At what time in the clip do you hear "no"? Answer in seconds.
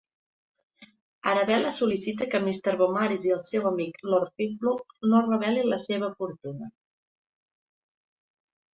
5.15-5.23